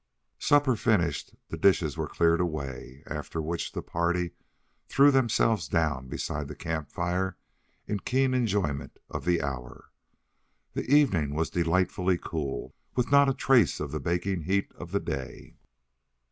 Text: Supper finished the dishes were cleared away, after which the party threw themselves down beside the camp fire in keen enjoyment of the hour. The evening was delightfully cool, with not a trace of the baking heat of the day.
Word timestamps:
Supper 0.39 0.75
finished 0.75 1.35
the 1.49 1.57
dishes 1.57 1.95
were 1.95 2.07
cleared 2.07 2.41
away, 2.41 3.03
after 3.05 3.39
which 3.39 3.73
the 3.73 3.83
party 3.83 4.31
threw 4.87 5.11
themselves 5.11 5.67
down 5.67 6.07
beside 6.07 6.47
the 6.47 6.55
camp 6.55 6.89
fire 6.91 7.37
in 7.85 7.99
keen 7.99 8.33
enjoyment 8.33 8.97
of 9.11 9.25
the 9.25 9.43
hour. 9.43 9.91
The 10.73 10.91
evening 10.91 11.35
was 11.35 11.51
delightfully 11.51 12.17
cool, 12.17 12.73
with 12.95 13.11
not 13.11 13.29
a 13.29 13.33
trace 13.35 13.79
of 13.79 13.91
the 13.91 13.99
baking 13.99 14.45
heat 14.45 14.71
of 14.73 14.91
the 14.91 14.99
day. 14.99 15.57